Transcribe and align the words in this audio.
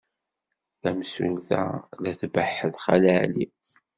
Tamsulta 0.81 1.59
la 2.01 2.11
tbeḥḥet 2.19 2.75
Xali 2.83 3.11
Ɛli. 3.21 3.45